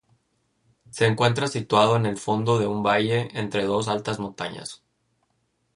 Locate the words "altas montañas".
3.87-4.81